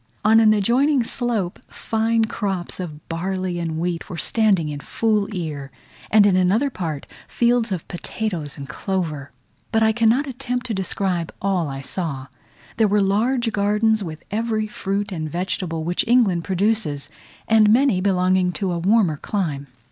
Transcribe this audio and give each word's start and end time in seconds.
On 0.25 0.39
an 0.39 0.51
adjoining 0.51 1.03
slope, 1.03 1.59
fine 1.67 2.25
crops 2.25 2.79
of 2.79 3.07
barley 3.07 3.59
and 3.59 3.77
wheat 3.77 4.09
were 4.09 4.17
standing 4.17 4.69
in 4.69 4.79
full 4.79 5.29
ear; 5.31 5.69
and 6.09 6.25
in 6.25 6.35
another 6.35 6.71
part, 6.71 7.05
fields 7.27 7.71
of 7.71 7.87
potatoes 7.87 8.57
and 8.57 8.67
clover. 8.67 9.31
But 9.71 9.83
I 9.83 9.91
cannot 9.91 10.25
attempt 10.25 10.65
to 10.65 10.73
describe 10.73 11.31
all 11.39 11.69
I 11.69 11.81
saw; 11.81 12.29
there 12.77 12.87
were 12.87 12.99
large 12.99 13.51
gardens, 13.51 14.03
with 14.03 14.23
every 14.31 14.65
fruit 14.65 15.11
and 15.11 15.29
vegetable 15.29 15.83
which 15.83 16.03
England 16.07 16.43
produces; 16.45 17.11
and 17.47 17.71
many 17.71 18.01
belonging 18.01 18.53
to 18.53 18.71
a 18.71 18.79
warmer 18.79 19.17
clime. 19.17 19.67